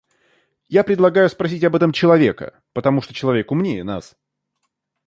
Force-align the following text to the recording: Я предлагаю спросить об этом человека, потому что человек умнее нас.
Я 0.67 0.83
предлагаю 0.83 1.29
спросить 1.29 1.63
об 1.63 1.75
этом 1.75 1.91
человека, 1.91 2.59
потому 2.73 3.03
что 3.03 3.13
человек 3.13 3.51
умнее 3.51 3.83
нас. 3.83 4.17